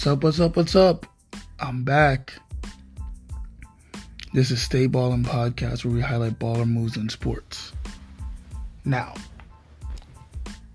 What's 0.00 0.06
up? 0.06 0.24
What's 0.24 0.40
up? 0.40 0.56
What's 0.56 0.76
up? 0.76 1.06
I'm 1.58 1.84
back. 1.84 2.32
This 4.32 4.50
is 4.50 4.62
Stay 4.62 4.86
Ballin' 4.86 5.24
Podcast 5.24 5.84
where 5.84 5.92
we 5.92 6.00
highlight 6.00 6.38
baller 6.38 6.66
moves 6.66 6.96
in 6.96 7.10
sports. 7.10 7.74
Now, 8.86 9.12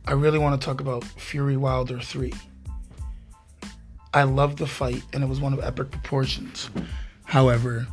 I 0.06 0.12
really 0.12 0.38
want 0.38 0.62
to 0.62 0.64
talk 0.64 0.80
about 0.80 1.04
Fury 1.04 1.58
Wilder 1.58 2.00
3. 2.00 2.36
I 4.14 4.22
loved 4.26 4.60
the 4.60 4.68
fight 4.68 5.02
and 5.12 5.24
it 5.24 5.28
was 5.28 5.42
one 5.42 5.54
of 5.54 5.60
epic 5.60 5.90
proportions. 5.90 6.70
However, 7.24 7.88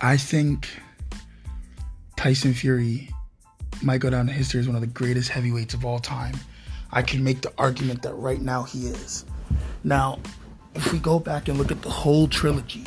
I 0.00 0.16
think 0.16 0.68
Tyson 2.16 2.54
Fury 2.54 3.10
might 3.82 3.98
go 3.98 4.08
down 4.08 4.28
in 4.28 4.34
history 4.36 4.60
as 4.60 4.68
one 4.68 4.76
of 4.76 4.82
the 4.82 4.86
greatest 4.86 5.30
heavyweights 5.30 5.74
of 5.74 5.84
all 5.84 5.98
time. 5.98 6.36
I 6.92 7.02
can 7.02 7.24
make 7.24 7.40
the 7.40 7.52
argument 7.58 8.02
that 8.02 8.14
right 8.14 8.40
now 8.40 8.62
he 8.62 8.86
is. 8.86 9.24
Now, 9.84 10.18
if 10.74 10.92
we 10.92 10.98
go 10.98 11.18
back 11.18 11.48
and 11.48 11.58
look 11.58 11.70
at 11.70 11.82
the 11.82 11.90
whole 11.90 12.28
trilogy, 12.28 12.84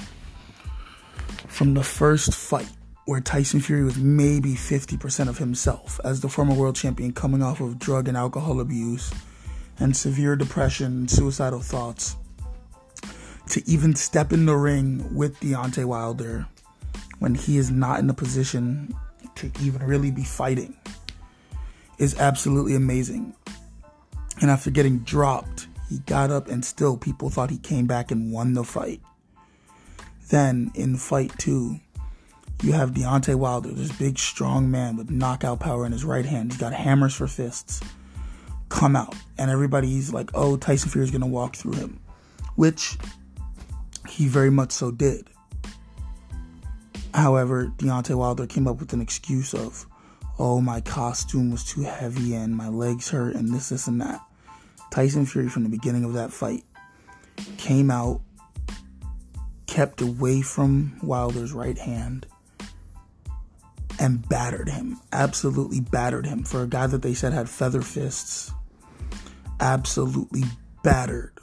from 1.47 1.73
the 1.73 1.83
first 1.83 2.35
fight, 2.35 2.69
where 3.05 3.21
Tyson 3.21 3.61
Fury 3.61 3.83
was 3.83 3.97
maybe 3.97 4.53
50% 4.53 5.29
of 5.29 5.38
himself 5.38 5.99
as 6.03 6.21
the 6.21 6.27
former 6.27 6.53
world 6.53 6.75
champion 6.75 7.13
coming 7.13 7.43
off 7.43 7.61
of 7.61 7.79
drug 7.79 8.07
and 8.07 8.17
alcohol 8.17 8.59
abuse 8.59 9.13
and 9.79 9.95
severe 9.95 10.35
depression 10.35 11.07
suicidal 11.07 11.59
thoughts, 11.59 12.17
to 13.49 13.61
even 13.69 13.95
step 13.95 14.33
in 14.33 14.45
the 14.45 14.55
ring 14.55 15.13
with 15.13 15.39
Deontay 15.39 15.85
Wilder 15.85 16.47
when 17.19 17.35
he 17.35 17.57
is 17.57 17.71
not 17.71 17.99
in 17.99 18.09
a 18.09 18.13
position 18.13 18.93
to 19.35 19.52
even 19.61 19.83
really 19.83 20.11
be 20.11 20.23
fighting 20.23 20.75
is 21.97 22.19
absolutely 22.19 22.75
amazing. 22.75 23.33
And 24.41 24.50
after 24.50 24.72
getting 24.72 25.00
dropped, 25.00 25.67
he 25.89 26.00
got 26.00 26.31
up 26.31 26.47
and 26.47 26.64
still 26.64 26.97
people 26.97 27.30
thought 27.30 27.50
he 27.50 27.58
came 27.58 27.86
back 27.86 28.11
and 28.11 28.31
won 28.31 28.53
the 28.53 28.64
fight. 28.64 29.02
Then 30.30 30.72
in 30.73 30.97
fight 30.97 31.31
two, 31.38 31.80
you 32.64 32.72
have 32.72 32.91
Deontay 32.91 33.36
Wilder, 33.36 33.72
this 33.72 33.91
big, 33.91 34.17
strong 34.17 34.72
man 34.72 34.95
with 34.95 35.11
knockout 35.11 35.59
power 35.59 35.86
in 35.86 35.91
his 35.91 36.06
right 36.06 36.25
hand. 36.25 36.52
He's 36.52 36.61
got 36.61 36.73
hammers 36.73 37.13
for 37.13 37.28
fists. 37.28 37.81
Come 38.69 38.95
out. 38.95 39.16
And 39.38 39.52
everybody's 39.52 40.11
like, 40.11 40.31
oh, 40.33 40.58
Tyson 40.58 40.89
Fury 40.89 41.06
is 41.06 41.11
going 41.11 41.22
to 41.22 41.28
walk 41.28 41.56
through 41.56 41.73
him, 41.73 42.00
which 42.56 42.97
he 44.08 44.28
very 44.28 44.50
much 44.50 44.72
so 44.72 44.91
did. 44.91 45.28
However, 47.13 47.72
Deontay 47.78 48.16
Wilder 48.16 48.47
came 48.47 48.67
up 48.67 48.80
with 48.80 48.94
an 48.94 49.02
excuse 49.02 49.53
of, 49.53 49.86
oh, 50.39 50.59
my 50.59 50.81
costume 50.81 51.52
was 51.52 51.63
too 51.63 51.81
heavy 51.81 52.33
and 52.33 52.56
my 52.56 52.67
legs 52.67 53.09
hurt 53.09 53.36
and 53.36 53.53
this, 53.53 53.69
this, 53.69 53.88
and 53.88 54.02
that. 54.02 54.22
Tyson 54.95 55.25
Fury, 55.25 55.49
from 55.49 55.63
the 55.63 55.69
beginning 55.69 56.05
of 56.05 56.13
that 56.13 56.31
fight, 56.31 56.63
came 57.57 57.91
out, 57.91 58.21
kept 59.67 59.99
away 59.99 60.41
from 60.41 60.97
Wilder's 61.03 61.51
right 61.51 61.77
hand, 61.77 62.25
and 63.99 64.27
battered 64.29 64.69
him. 64.69 64.97
Absolutely 65.11 65.81
battered 65.81 66.25
him. 66.25 66.45
For 66.45 66.63
a 66.63 66.67
guy 66.67 66.88
that 66.88 67.01
they 67.01 67.13
said 67.13 67.33
had 67.33 67.49
feather 67.49 67.81
fists, 67.81 68.53
absolutely 69.59 70.43
battered 70.81 71.33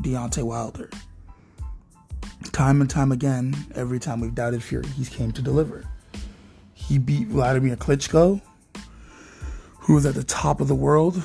Deontay 0.00 0.42
Wilder. 0.42 0.90
Time 2.52 2.82
and 2.82 2.90
time 2.90 3.12
again, 3.12 3.54
every 3.74 3.98
time 3.98 4.20
we've 4.20 4.34
doubted 4.34 4.62
Fury, 4.62 4.86
he's 4.88 5.08
came 5.08 5.32
to 5.32 5.40
deliver. 5.40 5.84
He 6.74 6.98
beat 6.98 7.28
Vladimir 7.28 7.76
Klitschko, 7.76 8.42
who 9.78 9.94
was 9.94 10.04
at 10.04 10.14
the 10.14 10.24
top 10.24 10.60
of 10.60 10.68
the 10.68 10.74
world, 10.74 11.22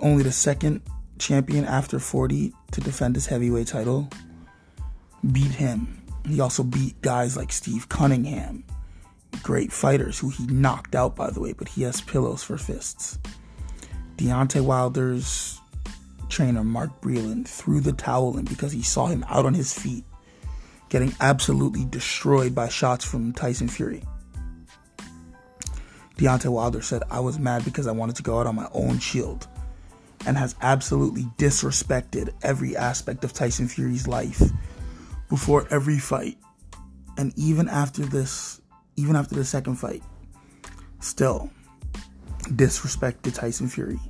only 0.00 0.22
the 0.22 0.32
second 0.32 0.82
champion 1.18 1.64
after 1.64 1.98
40 1.98 2.52
to 2.72 2.80
defend 2.80 3.16
his 3.16 3.26
heavyweight 3.26 3.66
title. 3.66 4.08
Beat 5.32 5.52
him. 5.52 6.02
He 6.26 6.40
also 6.40 6.62
beat 6.62 7.00
guys 7.02 7.36
like 7.36 7.52
Steve 7.52 7.88
Cunningham, 7.88 8.64
great 9.42 9.72
fighters 9.72 10.18
who 10.18 10.28
he 10.28 10.46
knocked 10.46 10.94
out, 10.94 11.16
by 11.16 11.30
the 11.30 11.40
way, 11.40 11.52
but 11.52 11.68
he 11.68 11.82
has 11.82 12.00
pillows 12.00 12.42
for 12.42 12.58
fists. 12.58 13.18
Deontay 14.16 14.60
Wilder's 14.60 15.60
trainer, 16.28 16.62
Mark 16.62 17.00
Breland, 17.00 17.48
threw 17.48 17.80
the 17.80 17.92
towel 17.92 18.36
in 18.36 18.44
because 18.44 18.72
he 18.72 18.82
saw 18.82 19.06
him 19.06 19.24
out 19.28 19.46
on 19.46 19.54
his 19.54 19.72
feet, 19.72 20.04
getting 20.90 21.14
absolutely 21.20 21.86
destroyed 21.86 22.54
by 22.54 22.68
shots 22.68 23.04
from 23.04 23.32
Tyson 23.32 23.68
Fury. 23.68 24.04
Deontay 26.18 26.50
Wilder 26.50 26.82
said, 26.82 27.02
I 27.10 27.20
was 27.20 27.38
mad 27.38 27.64
because 27.64 27.86
I 27.86 27.92
wanted 27.92 28.16
to 28.16 28.22
go 28.22 28.38
out 28.38 28.46
on 28.46 28.56
my 28.56 28.68
own 28.72 28.98
shield 28.98 29.46
and 30.26 30.36
has 30.36 30.54
absolutely 30.60 31.24
disrespected 31.38 32.30
every 32.42 32.76
aspect 32.76 33.24
of 33.24 33.32
Tyson 33.32 33.68
Fury's 33.68 34.08
life 34.08 34.42
before 35.28 35.66
every 35.70 35.98
fight. 35.98 36.36
And 37.16 37.32
even 37.36 37.68
after 37.68 38.04
this 38.04 38.60
even 38.98 39.14
after 39.14 39.36
the 39.36 39.44
second 39.44 39.76
fight, 39.76 40.02
still 40.98 41.50
disrespected 42.42 43.32
Tyson 43.32 43.68
Fury. 43.68 44.00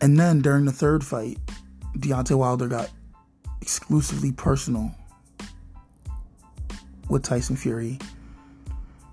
And 0.00 0.18
then 0.18 0.40
during 0.40 0.64
the 0.64 0.72
third 0.72 1.04
fight, 1.04 1.38
Deontay 1.96 2.36
Wilder 2.36 2.66
got 2.66 2.90
exclusively 3.60 4.32
personal 4.32 4.90
with 7.08 7.22
Tyson 7.22 7.54
Fury. 7.54 7.98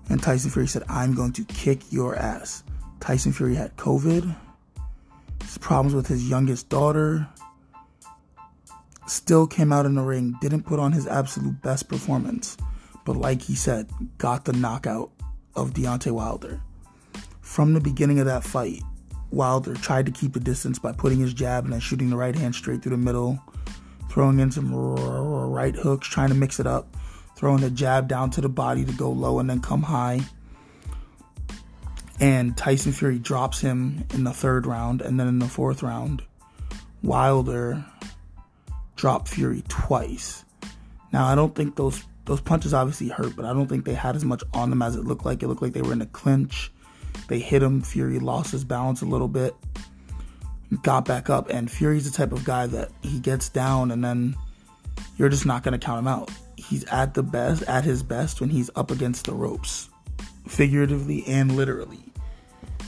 And 0.08 0.20
Tyson 0.20 0.50
Fury 0.50 0.66
said, 0.66 0.82
I'm 0.88 1.14
going 1.14 1.32
to 1.34 1.44
kick 1.44 1.80
your 1.92 2.16
ass. 2.16 2.64
Tyson 2.98 3.32
Fury 3.32 3.54
had 3.54 3.76
COVID, 3.76 4.34
problems 5.60 5.94
with 5.94 6.06
his 6.06 6.28
youngest 6.28 6.68
daughter, 6.68 7.28
still 9.06 9.46
came 9.46 9.72
out 9.72 9.86
in 9.86 9.94
the 9.94 10.02
ring, 10.02 10.34
didn't 10.40 10.62
put 10.62 10.78
on 10.78 10.92
his 10.92 11.06
absolute 11.06 11.62
best 11.62 11.88
performance 11.88 12.56
but 13.08 13.16
like 13.16 13.40
he 13.40 13.54
said, 13.54 13.88
got 14.18 14.44
the 14.44 14.52
knockout 14.52 15.10
of 15.56 15.72
Deontay 15.72 16.12
Wilder. 16.12 16.60
From 17.40 17.72
the 17.72 17.80
beginning 17.80 18.20
of 18.20 18.26
that 18.26 18.44
fight, 18.44 18.82
Wilder 19.30 19.72
tried 19.72 20.04
to 20.04 20.12
keep 20.12 20.34
the 20.34 20.40
distance 20.40 20.78
by 20.78 20.92
putting 20.92 21.18
his 21.18 21.32
jab 21.32 21.64
and 21.64 21.72
then 21.72 21.80
shooting 21.80 22.10
the 22.10 22.18
right 22.18 22.36
hand 22.36 22.54
straight 22.54 22.82
through 22.82 22.90
the 22.90 22.98
middle, 22.98 23.42
throwing 24.10 24.40
in 24.40 24.50
some 24.50 24.74
right 24.74 25.74
hooks, 25.74 26.06
trying 26.06 26.28
to 26.28 26.34
mix 26.34 26.60
it 26.60 26.66
up, 26.66 26.94
throwing 27.34 27.62
the 27.62 27.70
jab 27.70 28.08
down 28.08 28.28
to 28.32 28.42
the 28.42 28.48
body 28.50 28.84
to 28.84 28.92
go 28.92 29.10
low 29.10 29.38
and 29.38 29.48
then 29.48 29.62
come 29.62 29.84
high. 29.84 30.20
And 32.20 32.56
Tyson 32.56 32.92
Fury 32.92 33.18
drops 33.18 33.60
him 33.60 34.04
in 34.12 34.24
the 34.24 34.32
third 34.32 34.66
round, 34.66 35.02
and 35.02 35.18
then 35.18 35.28
in 35.28 35.38
the 35.38 35.46
fourth 35.46 35.82
round, 35.82 36.22
Wilder 37.02 37.84
dropped 38.96 39.28
Fury 39.28 39.62
twice. 39.68 40.44
Now, 41.12 41.26
I 41.26 41.34
don't 41.34 41.54
think 41.54 41.76
those 41.76 42.04
those 42.24 42.40
punches 42.40 42.74
obviously 42.74 43.08
hurt, 43.08 43.36
but 43.36 43.46
I 43.46 43.54
don't 43.54 43.68
think 43.68 43.86
they 43.86 43.94
had 43.94 44.14
as 44.14 44.24
much 44.24 44.42
on 44.52 44.68
them 44.68 44.82
as 44.82 44.96
it 44.96 45.04
looked 45.04 45.24
like. 45.24 45.42
It 45.42 45.48
looked 45.48 45.62
like 45.62 45.72
they 45.72 45.80
were 45.80 45.94
in 45.94 46.02
a 46.02 46.06
clinch. 46.06 46.70
They 47.28 47.38
hit 47.38 47.62
him. 47.62 47.80
Fury 47.80 48.18
lost 48.18 48.52
his 48.52 48.64
balance 48.64 49.00
a 49.00 49.06
little 49.06 49.28
bit, 49.28 49.54
got 50.82 51.06
back 51.06 51.30
up, 51.30 51.48
and 51.48 51.70
Fury's 51.70 52.10
the 52.10 52.16
type 52.16 52.32
of 52.32 52.44
guy 52.44 52.66
that 52.66 52.90
he 53.02 53.18
gets 53.20 53.48
down 53.48 53.90
and 53.90 54.04
then 54.04 54.36
you're 55.16 55.28
just 55.28 55.46
not 55.46 55.64
to 55.64 55.78
count 55.78 55.98
him 55.98 56.08
out. 56.08 56.30
He's 56.56 56.84
at 56.84 57.14
the 57.14 57.22
best, 57.22 57.62
at 57.64 57.84
his 57.84 58.02
best 58.02 58.40
when 58.40 58.50
he's 58.50 58.70
up 58.76 58.90
against 58.90 59.26
the 59.26 59.32
ropes, 59.32 59.87
figuratively 60.48 61.24
and 61.26 61.54
literally, 61.54 62.02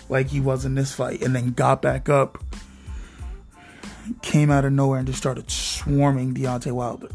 like 0.08 0.28
he 0.28 0.40
was 0.40 0.64
in 0.64 0.74
this 0.74 0.92
fight, 0.92 1.22
and 1.22 1.34
then 1.36 1.52
got 1.52 1.80
back 1.82 2.08
up, 2.08 2.42
came 4.22 4.50
out 4.50 4.64
of 4.64 4.72
nowhere 4.72 4.98
and 4.98 5.06
just 5.06 5.18
started 5.18 5.50
swarming 5.50 6.34
Deontay 6.34 6.72
Wilder. 6.72 7.10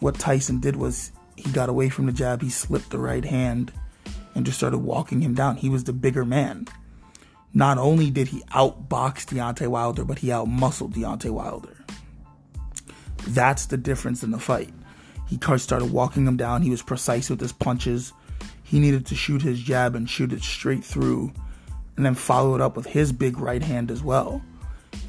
What 0.00 0.18
Tyson 0.18 0.60
did 0.60 0.76
was 0.76 1.12
he 1.36 1.50
got 1.52 1.68
away 1.68 1.88
from 1.88 2.06
the 2.06 2.12
jab, 2.12 2.42
he 2.42 2.50
slipped 2.50 2.90
the 2.90 2.98
right 2.98 3.24
hand 3.24 3.72
and 4.34 4.44
just 4.44 4.58
started 4.58 4.78
walking 4.78 5.20
him 5.20 5.34
down. 5.34 5.56
He 5.56 5.68
was 5.68 5.84
the 5.84 5.92
bigger 5.92 6.24
man. 6.24 6.66
Not 7.52 7.78
only 7.78 8.10
did 8.10 8.28
he 8.28 8.40
outbox 8.52 9.26
Deontay 9.26 9.68
Wilder, 9.68 10.04
but 10.04 10.20
he 10.20 10.28
outmuscled 10.28 10.94
Deontay 10.94 11.30
Wilder. 11.30 11.76
That's 13.28 13.66
the 13.66 13.76
difference 13.76 14.22
in 14.22 14.30
the 14.30 14.38
fight. 14.38 14.72
He 15.28 15.38
started 15.58 15.92
walking 15.92 16.26
him 16.26 16.36
down. 16.36 16.62
He 16.62 16.70
was 16.70 16.82
precise 16.82 17.28
with 17.28 17.40
his 17.40 17.52
punches. 17.52 18.12
He 18.70 18.78
needed 18.78 19.04
to 19.06 19.16
shoot 19.16 19.42
his 19.42 19.58
jab 19.58 19.96
and 19.96 20.08
shoot 20.08 20.32
it 20.32 20.44
straight 20.44 20.84
through, 20.84 21.32
and 21.96 22.06
then 22.06 22.14
follow 22.14 22.54
it 22.54 22.60
up 22.60 22.76
with 22.76 22.86
his 22.86 23.10
big 23.10 23.36
right 23.40 23.64
hand 23.64 23.90
as 23.90 24.00
well. 24.00 24.40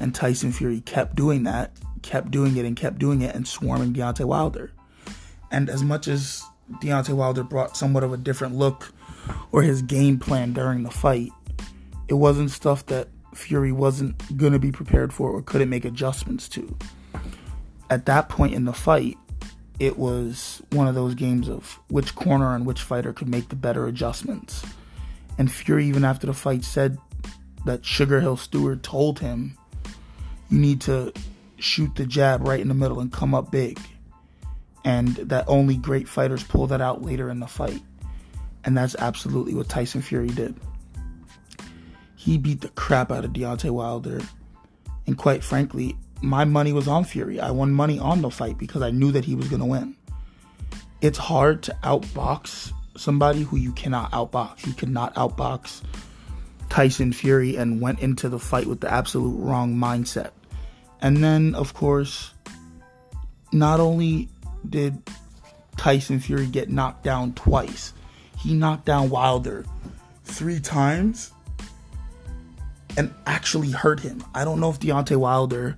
And 0.00 0.12
Tyson 0.12 0.50
Fury 0.50 0.80
kept 0.80 1.14
doing 1.14 1.44
that, 1.44 1.70
kept 2.02 2.32
doing 2.32 2.56
it, 2.56 2.64
and 2.64 2.74
kept 2.74 2.98
doing 2.98 3.20
it, 3.22 3.36
and 3.36 3.46
swarming 3.46 3.92
Deontay 3.92 4.24
Wilder. 4.24 4.72
And 5.52 5.70
as 5.70 5.84
much 5.84 6.08
as 6.08 6.42
Deontay 6.80 7.14
Wilder 7.14 7.44
brought 7.44 7.76
somewhat 7.76 8.02
of 8.02 8.12
a 8.12 8.16
different 8.16 8.56
look 8.56 8.92
or 9.52 9.62
his 9.62 9.80
game 9.80 10.18
plan 10.18 10.52
during 10.52 10.82
the 10.82 10.90
fight, 10.90 11.30
it 12.08 12.14
wasn't 12.14 12.50
stuff 12.50 12.84
that 12.86 13.10
Fury 13.32 13.70
wasn't 13.70 14.36
going 14.36 14.54
to 14.54 14.58
be 14.58 14.72
prepared 14.72 15.12
for 15.12 15.30
or 15.30 15.40
couldn't 15.40 15.70
make 15.70 15.84
adjustments 15.84 16.48
to. 16.48 16.76
At 17.90 18.06
that 18.06 18.28
point 18.28 18.54
in 18.54 18.64
the 18.64 18.72
fight, 18.72 19.18
it 19.78 19.98
was 19.98 20.62
one 20.70 20.86
of 20.86 20.94
those 20.94 21.14
games 21.14 21.48
of 21.48 21.78
which 21.88 22.14
corner 22.14 22.54
and 22.54 22.66
which 22.66 22.82
fighter 22.82 23.12
could 23.12 23.28
make 23.28 23.48
the 23.48 23.56
better 23.56 23.86
adjustments. 23.86 24.64
And 25.38 25.50
Fury, 25.50 25.86
even 25.86 26.04
after 26.04 26.26
the 26.26 26.34
fight, 26.34 26.64
said 26.64 26.98
that 27.64 27.84
Sugar 27.84 28.20
Hill 28.20 28.36
Steward 28.36 28.82
told 28.82 29.18
him, 29.18 29.56
You 30.50 30.58
need 30.58 30.80
to 30.82 31.12
shoot 31.58 31.94
the 31.94 32.06
jab 32.06 32.46
right 32.46 32.60
in 32.60 32.68
the 32.68 32.74
middle 32.74 33.00
and 33.00 33.12
come 33.12 33.34
up 33.34 33.50
big. 33.50 33.80
And 34.84 35.08
that 35.16 35.44
only 35.46 35.76
great 35.76 36.08
fighters 36.08 36.42
pull 36.42 36.66
that 36.68 36.80
out 36.80 37.02
later 37.02 37.30
in 37.30 37.40
the 37.40 37.46
fight. 37.46 37.82
And 38.64 38.76
that's 38.76 38.96
absolutely 38.96 39.54
what 39.54 39.68
Tyson 39.68 40.02
Fury 40.02 40.28
did. 40.28 40.54
He 42.16 42.38
beat 42.38 42.60
the 42.60 42.68
crap 42.68 43.10
out 43.10 43.24
of 43.24 43.32
Deontay 43.32 43.70
Wilder. 43.70 44.20
And 45.06 45.16
quite 45.18 45.42
frankly, 45.42 45.96
my 46.22 46.44
money 46.44 46.72
was 46.72 46.88
on 46.88 47.04
Fury. 47.04 47.40
I 47.40 47.50
won 47.50 47.72
money 47.72 47.98
on 47.98 48.22
the 48.22 48.30
fight 48.30 48.56
because 48.56 48.82
I 48.82 48.90
knew 48.90 49.12
that 49.12 49.24
he 49.24 49.34
was 49.34 49.48
going 49.48 49.60
to 49.60 49.66
win. 49.66 49.96
It's 51.00 51.18
hard 51.18 51.64
to 51.64 51.76
outbox 51.82 52.72
somebody 52.96 53.42
who 53.42 53.56
you 53.56 53.72
cannot 53.72 54.12
outbox. 54.12 54.60
He 54.60 54.72
could 54.72 54.88
not 54.88 55.14
outbox 55.16 55.82
Tyson 56.68 57.12
Fury 57.12 57.56
and 57.56 57.80
went 57.80 58.00
into 58.00 58.28
the 58.28 58.38
fight 58.38 58.66
with 58.66 58.80
the 58.80 58.92
absolute 58.92 59.36
wrong 59.36 59.74
mindset. 59.74 60.30
And 61.00 61.22
then, 61.22 61.54
of 61.56 61.74
course, 61.74 62.32
not 63.52 63.80
only 63.80 64.28
did 64.68 65.02
Tyson 65.76 66.20
Fury 66.20 66.46
get 66.46 66.70
knocked 66.70 67.02
down 67.02 67.32
twice, 67.34 67.92
he 68.38 68.54
knocked 68.54 68.84
down 68.84 69.10
Wilder 69.10 69.66
three 70.24 70.60
times 70.60 71.32
and 72.96 73.12
actually 73.26 73.70
hurt 73.70 74.00
him. 74.00 74.22
I 74.34 74.44
don't 74.44 74.60
know 74.60 74.70
if 74.70 74.78
Deontay 74.78 75.16
Wilder 75.16 75.76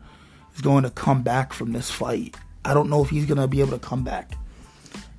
is 0.54 0.60
going 0.60 0.84
to 0.84 0.90
come 0.90 1.22
back 1.22 1.52
from 1.52 1.72
this 1.72 1.90
fight. 1.90 2.36
I 2.64 2.74
don't 2.74 2.90
know 2.90 3.02
if 3.02 3.10
he's 3.10 3.26
going 3.26 3.40
to 3.40 3.48
be 3.48 3.60
able 3.60 3.72
to 3.72 3.78
come 3.78 4.04
back. 4.04 4.32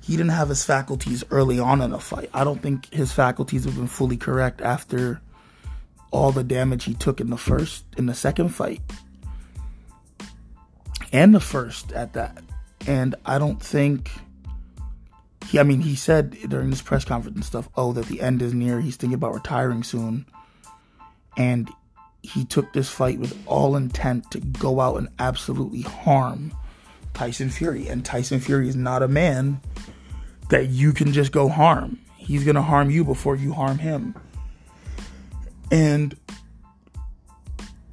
He 0.02 0.16
didn't 0.16 0.30
have 0.30 0.48
his 0.48 0.64
faculties 0.64 1.24
early 1.30 1.58
on 1.58 1.80
in 1.80 1.90
the 1.90 1.98
fight. 1.98 2.30
I 2.32 2.44
don't 2.44 2.62
think 2.62 2.92
his 2.92 3.12
faculties 3.12 3.64
have 3.64 3.74
been 3.74 3.88
fully 3.88 4.16
correct 4.16 4.60
after 4.60 5.20
all 6.12 6.32
the 6.32 6.44
damage 6.44 6.84
he 6.84 6.94
took 6.94 7.20
in 7.20 7.30
the 7.30 7.36
first, 7.36 7.84
in 7.96 8.06
the 8.06 8.14
second 8.14 8.50
fight, 8.50 8.80
and 11.12 11.34
the 11.34 11.40
first 11.40 11.92
at 11.92 12.12
that. 12.12 12.38
And 12.86 13.16
I 13.24 13.38
don't 13.38 13.60
think 13.60 14.10
he, 15.46 15.58
I 15.58 15.62
mean, 15.62 15.80
he 15.80 15.94
said 15.94 16.36
during 16.48 16.70
this 16.70 16.82
press 16.82 17.04
conference 17.04 17.36
and 17.36 17.44
stuff, 17.44 17.68
oh, 17.76 17.92
that 17.92 18.06
the 18.06 18.20
end 18.20 18.42
is 18.42 18.54
near. 18.54 18.80
He's 18.80 18.96
thinking 18.96 19.14
about 19.14 19.34
retiring 19.34 19.82
soon. 19.82 20.26
And 21.36 21.70
he 22.26 22.44
took 22.44 22.72
this 22.72 22.88
fight 22.88 23.18
with 23.18 23.36
all 23.46 23.76
intent 23.76 24.30
to 24.32 24.40
go 24.40 24.80
out 24.80 24.96
and 24.96 25.08
absolutely 25.18 25.82
harm 25.82 26.52
Tyson 27.14 27.48
Fury. 27.48 27.88
And 27.88 28.04
Tyson 28.04 28.40
Fury 28.40 28.68
is 28.68 28.76
not 28.76 29.02
a 29.02 29.08
man 29.08 29.60
that 30.50 30.68
you 30.68 30.92
can 30.92 31.12
just 31.12 31.32
go 31.32 31.48
harm. 31.48 31.98
He's 32.16 32.44
going 32.44 32.56
to 32.56 32.62
harm 32.62 32.90
you 32.90 33.04
before 33.04 33.36
you 33.36 33.52
harm 33.52 33.78
him. 33.78 34.14
And 35.70 36.16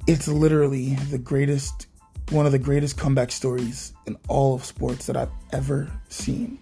it's 0.06 0.28
literally 0.28 0.94
the 1.10 1.18
greatest, 1.18 1.86
one 2.30 2.46
of 2.46 2.52
the 2.52 2.58
greatest 2.58 2.98
comeback 2.98 3.32
stories 3.32 3.92
in 4.06 4.16
all 4.28 4.54
of 4.54 4.64
sports 4.64 5.06
that 5.06 5.16
I've 5.16 5.32
ever 5.52 5.90
seen. 6.08 6.58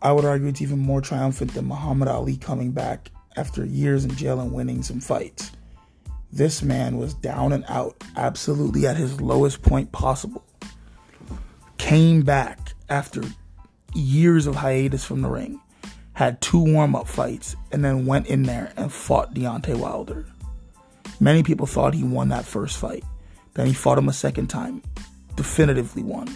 I 0.00 0.12
would 0.12 0.24
argue 0.24 0.48
it's 0.48 0.62
even 0.62 0.78
more 0.78 1.00
triumphant 1.00 1.54
than 1.54 1.66
Muhammad 1.66 2.08
Ali 2.08 2.36
coming 2.36 2.72
back 2.72 3.10
after 3.36 3.64
years 3.64 4.04
in 4.04 4.14
jail 4.14 4.40
and 4.40 4.52
winning 4.52 4.82
some 4.82 5.00
fights. 5.00 5.52
This 6.32 6.62
man 6.62 6.96
was 6.96 7.14
down 7.14 7.52
and 7.52 7.64
out, 7.68 8.02
absolutely 8.16 8.86
at 8.86 8.96
his 8.96 9.20
lowest 9.20 9.62
point 9.62 9.92
possible. 9.92 10.44
Came 11.76 12.22
back 12.22 12.72
after 12.88 13.22
years 13.94 14.46
of 14.46 14.56
hiatus 14.56 15.04
from 15.04 15.20
the 15.22 15.28
ring 15.28 15.60
had 16.14 16.40
two 16.40 16.60
warm 16.60 16.94
up 16.94 17.08
fights, 17.08 17.56
and 17.70 17.84
then 17.84 18.06
went 18.06 18.26
in 18.26 18.42
there 18.42 18.72
and 18.76 18.92
fought 18.92 19.34
Deontay 19.34 19.76
Wilder. 19.76 20.26
Many 21.20 21.42
people 21.42 21.66
thought 21.66 21.94
he 21.94 22.04
won 22.04 22.28
that 22.28 22.44
first 22.44 22.78
fight. 22.78 23.04
Then 23.54 23.66
he 23.66 23.72
fought 23.72 23.98
him 23.98 24.08
a 24.08 24.12
second 24.12 24.48
time, 24.48 24.82
definitively 25.36 26.02
won. 26.02 26.28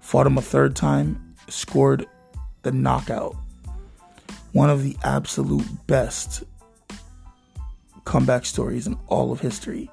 Fought 0.00 0.26
him 0.26 0.38
a 0.38 0.42
third 0.42 0.76
time, 0.76 1.34
scored 1.48 2.06
the 2.62 2.72
knockout. 2.72 3.36
One 4.52 4.70
of 4.70 4.82
the 4.82 4.96
absolute 5.02 5.66
best 5.86 6.44
comeback 8.04 8.44
stories 8.44 8.86
in 8.86 8.98
all 9.08 9.32
of 9.32 9.40
history. 9.40 9.90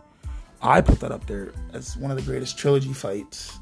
I 0.61 0.81
put 0.81 0.99
that 0.99 1.11
up 1.11 1.25
there 1.27 1.53
as 1.73 1.95
one 1.95 2.11
of 2.11 2.17
the 2.17 2.23
greatest 2.23 2.57
trilogy 2.57 2.93
fights, 2.93 3.59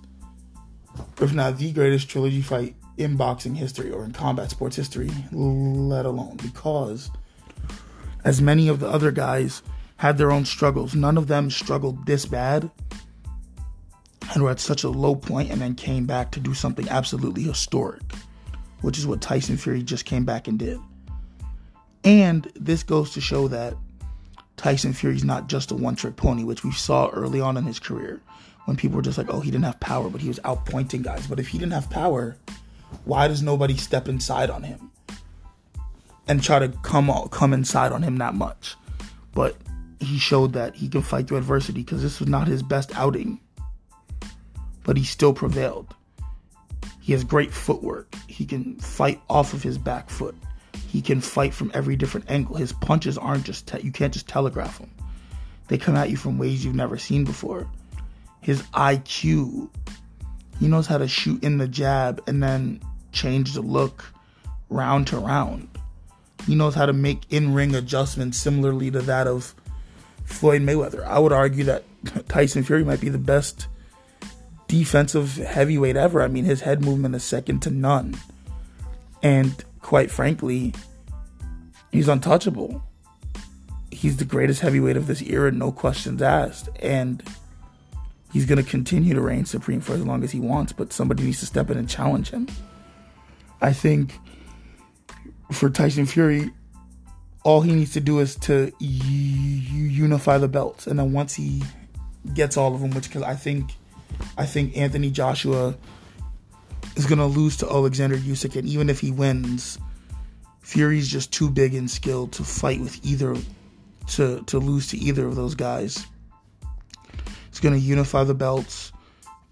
if 1.21 1.33
not 1.33 1.57
the 1.57 1.71
greatest 1.71 2.09
trilogy 2.09 2.41
fight 2.41 2.75
in 2.97 3.15
boxing 3.15 3.53
history 3.53 3.91
or 3.91 4.03
in 4.03 4.11
combat 4.11 4.49
sports 4.49 4.75
history, 4.75 5.11
let 5.31 6.05
alone 6.05 6.37
because 6.37 7.11
as 8.23 8.41
many 8.41 8.67
of 8.67 8.79
the 8.79 8.89
other 8.89 9.11
guys 9.11 9.61
had 9.97 10.17
their 10.17 10.31
own 10.31 10.45
struggles, 10.45 10.95
none 10.95 11.17
of 11.17 11.27
them 11.27 11.49
struggled 11.51 12.05
this 12.05 12.25
bad 12.25 12.69
and 14.33 14.43
were 14.43 14.49
at 14.49 14.59
such 14.59 14.83
a 14.83 14.89
low 14.89 15.15
point 15.15 15.51
and 15.51 15.61
then 15.61 15.75
came 15.75 16.05
back 16.05 16.31
to 16.31 16.39
do 16.39 16.53
something 16.53 16.89
absolutely 16.89 17.43
historic, 17.43 18.01
which 18.81 18.97
is 18.97 19.07
what 19.07 19.21
Tyson 19.21 19.57
Fury 19.57 19.83
just 19.83 20.05
came 20.05 20.25
back 20.25 20.47
and 20.47 20.57
did. 20.57 20.79
And 22.03 22.51
this 22.55 22.83
goes 22.83 23.11
to 23.13 23.21
show 23.21 23.47
that 23.47 23.75
Tyson 24.57 24.91
Fury's 24.91 25.23
not 25.23 25.47
just 25.47 25.71
a 25.71 25.75
one 25.75 25.95
trick 25.95 26.15
pony, 26.15 26.43
which 26.43 26.63
we 26.63 26.71
saw 26.71 27.09
early 27.09 27.39
on 27.39 27.57
in 27.57 27.63
his 27.63 27.79
career 27.79 28.21
when 28.65 28.75
people 28.75 28.97
were 28.97 29.03
just 29.03 29.17
like, 29.17 29.29
oh, 29.29 29.39
he 29.39 29.51
didn't 29.51 29.65
have 29.65 29.79
power, 29.79 30.09
but 30.09 30.19
he 30.19 30.27
was 30.27 30.39
outpointing 30.39 31.03
guys. 31.03 31.25
But 31.27 31.39
if 31.39 31.47
he 31.47 31.57
didn't 31.57 31.73
have 31.73 31.89
power, 31.89 32.35
why 33.05 33.27
does 33.27 33.41
nobody 33.41 33.77
step 33.77 34.09
inside 34.09 34.49
on 34.49 34.63
him 34.63 34.91
and 36.27 36.43
try 36.43 36.59
to 36.59 36.69
come 36.81 37.09
come 37.29 37.53
inside 37.53 37.91
on 37.91 38.01
him 38.01 38.17
that 38.17 38.33
much? 38.33 38.75
But 39.33 39.55
he 39.99 40.17
showed 40.17 40.53
that 40.53 40.75
he 40.75 40.89
can 40.89 41.01
fight 41.01 41.27
through 41.27 41.37
adversity 41.37 41.83
because 41.83 42.01
this 42.01 42.19
was 42.19 42.27
not 42.27 42.47
his 42.47 42.63
best 42.63 42.95
outing, 42.97 43.39
but 44.83 44.97
he 44.97 45.03
still 45.03 45.33
prevailed. 45.33 45.93
He 46.99 47.13
has 47.13 47.23
great 47.23 47.53
footwork. 47.53 48.13
He 48.27 48.45
can 48.45 48.75
fight 48.79 49.21
off 49.29 49.53
of 49.53 49.63
his 49.63 49.77
back 49.77 50.09
foot. 50.09 50.35
He 50.87 51.01
can 51.01 51.21
fight 51.21 51.53
from 51.53 51.71
every 51.73 51.95
different 51.95 52.29
angle. 52.29 52.55
His 52.55 52.73
punches 52.73 53.17
aren't 53.17 53.43
just 53.43 53.67
te- 53.67 53.81
you 53.81 53.91
can't 53.91 54.13
just 54.13 54.27
telegraph 54.27 54.79
them. 54.79 54.89
They 55.67 55.77
come 55.77 55.95
at 55.95 56.09
you 56.09 56.17
from 56.17 56.37
ways 56.37 56.63
you've 56.63 56.75
never 56.75 56.97
seen 56.97 57.25
before. 57.25 57.67
His 58.41 58.61
IQ 58.73 59.69
he 60.59 60.67
knows 60.67 60.87
how 60.87 60.97
to 60.97 61.07
shoot 61.07 61.43
in 61.43 61.57
the 61.57 61.67
jab 61.67 62.23
and 62.27 62.41
then 62.41 62.81
change 63.11 63.53
the 63.53 63.61
look 63.61 64.05
round 64.69 65.07
to 65.07 65.17
round. 65.17 65.67
He 66.45 66.55
knows 66.55 66.75
how 66.75 66.85
to 66.85 66.93
make 66.93 67.21
in 67.29 67.53
ring 67.53 67.75
adjustments 67.75 68.37
similarly 68.37 68.89
to 68.91 69.01
that 69.01 69.27
of 69.27 69.53
Floyd 70.25 70.61
Mayweather. 70.61 71.05
I 71.05 71.19
would 71.19 71.33
argue 71.33 71.65
that 71.65 71.83
Tyson 72.29 72.63
Fury 72.63 72.83
might 72.83 73.01
be 73.01 73.09
the 73.09 73.17
best 73.17 73.67
defensive 74.67 75.35
heavyweight 75.37 75.95
ever. 75.95 76.21
I 76.21 76.27
mean, 76.27 76.45
his 76.45 76.61
head 76.61 76.83
movement 76.83 77.15
is 77.15 77.23
second 77.23 77.61
to 77.63 77.69
none. 77.69 78.17
And 79.21 79.63
quite 79.87 80.11
frankly, 80.11 80.73
he's 81.93 82.09
untouchable. 82.09 82.83
He's 83.89 84.17
the 84.17 84.25
greatest 84.25 84.59
heavyweight 84.59 84.97
of 84.97 85.07
this 85.07 85.21
era, 85.21 85.49
no 85.49 85.71
questions 85.71 86.21
asked. 86.21 86.67
And 86.81 87.23
he's 88.33 88.45
going 88.45 88.61
to 88.61 88.69
continue 88.69 89.13
to 89.13 89.21
reign 89.21 89.45
supreme 89.45 89.79
for 89.79 89.93
as 89.93 90.05
long 90.05 90.25
as 90.25 90.31
he 90.33 90.41
wants, 90.41 90.73
but 90.73 90.91
somebody 90.91 91.23
needs 91.23 91.39
to 91.39 91.45
step 91.45 91.69
in 91.69 91.77
and 91.77 91.87
challenge 91.87 92.31
him. 92.31 92.49
I 93.61 93.71
think 93.71 94.19
for 95.53 95.69
Tyson 95.69 96.05
Fury, 96.05 96.51
all 97.45 97.61
he 97.61 97.71
needs 97.71 97.93
to 97.93 98.01
do 98.01 98.19
is 98.19 98.35
to 98.39 98.73
unify 98.81 100.37
the 100.37 100.49
belts, 100.49 100.87
and 100.87 100.99
then 100.99 101.13
once 101.13 101.33
he 101.33 101.63
gets 102.33 102.57
all 102.57 102.75
of 102.75 102.81
them, 102.81 102.91
which 102.91 103.07
because 103.07 103.23
I 103.23 103.35
think, 103.35 103.71
I 104.37 104.45
think 104.45 104.75
Anthony 104.75 105.11
Joshua 105.11 105.77
is 106.97 107.05
going 107.05 107.19
to 107.19 107.25
lose 107.25 107.57
to 107.57 107.69
Alexander 107.69 108.17
Usyk, 108.17 108.55
and 108.55 108.67
even 108.67 108.89
if 108.89 108.99
he 108.99 109.11
wins, 109.11 109.77
Fury's 110.61 111.07
just 111.07 111.31
too 111.31 111.49
big 111.49 111.75
and 111.75 111.89
skilled 111.89 112.33
to 112.33 112.43
fight 112.43 112.81
with 112.81 112.99
either, 113.05 113.35
to 114.07 114.41
to 114.43 114.59
lose 114.59 114.87
to 114.87 114.97
either 114.97 115.25
of 115.25 115.35
those 115.35 115.55
guys. 115.55 116.05
It's 117.47 117.59
going 117.59 117.73
to 117.73 117.79
unify 117.79 118.23
the 118.23 118.33
belts, 118.33 118.91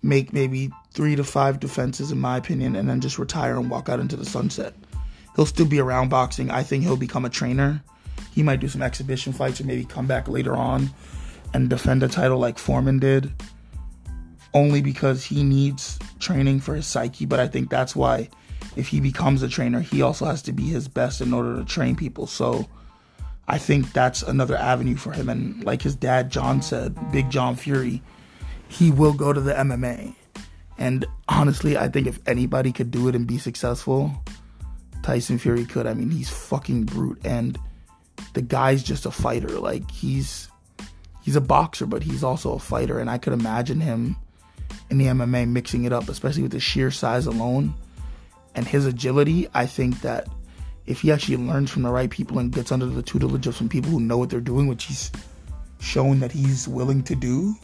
make 0.01 0.33
maybe 0.33 0.71
three 0.91 1.15
to 1.15 1.23
five 1.23 1.59
defenses, 1.59 2.11
in 2.11 2.19
my 2.19 2.37
opinion, 2.37 2.75
and 2.75 2.89
then 2.89 3.01
just 3.01 3.19
retire 3.19 3.57
and 3.57 3.69
walk 3.69 3.89
out 3.89 3.99
into 3.99 4.15
the 4.15 4.25
sunset. 4.25 4.73
He'll 5.35 5.45
still 5.45 5.65
be 5.65 5.79
around 5.79 6.09
boxing. 6.09 6.49
I 6.49 6.63
think 6.63 6.83
he'll 6.83 6.97
become 6.97 7.25
a 7.25 7.29
trainer. 7.29 7.83
He 8.33 8.43
might 8.43 8.59
do 8.59 8.67
some 8.67 8.81
exhibition 8.81 9.33
fights 9.33 9.61
or 9.61 9.65
maybe 9.65 9.85
come 9.85 10.07
back 10.07 10.27
later 10.27 10.55
on 10.55 10.89
and 11.53 11.69
defend 11.69 12.03
a 12.03 12.07
title 12.07 12.37
like 12.37 12.57
Foreman 12.57 12.99
did. 12.99 13.31
Only 14.55 14.81
because 14.81 15.23
he 15.23 15.43
needs 15.43 15.99
training 16.19 16.61
for 16.61 16.73
his 16.73 16.87
psyche, 16.87 17.25
but 17.27 17.39
I 17.39 17.47
think 17.47 17.69
that's 17.69 17.95
why 17.95 18.29
if 18.75 18.87
he 18.87 18.99
becomes 18.99 19.43
a 19.43 19.49
trainer, 19.49 19.81
he 19.81 20.01
also 20.01 20.25
has 20.25 20.41
to 20.43 20.53
be 20.53 20.63
his 20.63 20.87
best 20.87 21.21
in 21.21 21.33
order 21.33 21.57
to 21.57 21.65
train 21.65 21.95
people. 21.95 22.25
So 22.25 22.67
I 23.47 23.57
think 23.57 23.93
that's 23.93 24.23
another 24.23 24.55
avenue 24.55 24.95
for 24.95 25.11
him. 25.11 25.29
And 25.29 25.63
like 25.63 25.81
his 25.81 25.95
dad, 25.95 26.29
John 26.31 26.61
said, 26.61 27.11
Big 27.11 27.29
John 27.29 27.55
Fury, 27.55 28.01
he 28.67 28.91
will 28.91 29.13
go 29.13 29.33
to 29.33 29.41
the 29.41 29.53
MMA. 29.53 30.15
And 30.77 31.05
honestly, 31.29 31.77
I 31.77 31.87
think 31.89 32.07
if 32.07 32.19
anybody 32.25 32.71
could 32.71 32.91
do 32.91 33.07
it 33.07 33.15
and 33.15 33.27
be 33.27 33.37
successful, 33.37 34.11
Tyson 35.03 35.37
Fury 35.37 35.65
could. 35.65 35.85
I 35.85 35.93
mean, 35.93 36.09
he's 36.09 36.29
fucking 36.29 36.85
brute. 36.85 37.19
And 37.23 37.59
the 38.33 38.41
guy's 38.41 38.83
just 38.83 39.05
a 39.05 39.11
fighter. 39.11 39.59
Like, 39.59 39.91
he's. 39.91 40.49
he's 41.21 41.35
a 41.35 41.41
boxer, 41.41 41.85
but 41.85 42.03
he's 42.03 42.23
also 42.23 42.53
a 42.53 42.59
fighter, 42.59 42.99
and 42.99 43.09
I 43.09 43.17
could 43.17 43.33
imagine 43.33 43.79
him 43.79 44.15
in 44.89 44.97
the 44.97 45.05
MMA 45.05 45.47
mixing 45.47 45.85
it 45.85 45.93
up, 45.93 46.09
especially 46.09 46.43
with 46.43 46.51
the 46.51 46.59
sheer 46.59 46.91
size 46.91 47.25
alone 47.25 47.73
and 48.53 48.67
his 48.67 48.85
agility. 48.85 49.47
I 49.53 49.65
think 49.65 50.01
that 50.01 50.27
if 50.85 51.01
he 51.01 51.11
actually 51.11 51.37
learns 51.37 51.71
from 51.71 51.81
the 51.81 51.91
right 51.91 52.09
people 52.09 52.39
and 52.39 52.51
gets 52.51 52.71
under 52.71 52.85
the 52.85 53.01
tutelage 53.01 53.47
of 53.47 53.55
some 53.55 53.69
people 53.69 53.91
who 53.91 53.99
know 53.99 54.17
what 54.17 54.29
they're 54.29 54.39
doing, 54.39 54.67
which 54.67 54.85
he's 54.85 55.11
shown 55.79 56.19
that 56.19 56.31
he's 56.31 56.67
willing 56.67 57.03
to 57.03 57.15
do, 57.15 57.55